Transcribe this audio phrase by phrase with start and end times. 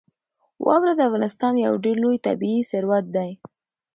[0.65, 3.31] واوره د افغانستان یو ډېر لوی طبعي ثروت دی.